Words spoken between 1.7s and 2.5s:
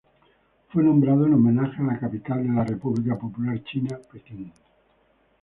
a la capital